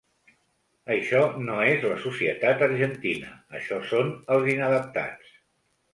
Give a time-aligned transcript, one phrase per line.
[0.93, 1.19] Això
[1.49, 5.41] no és la societat argentina, això són els inadaptats.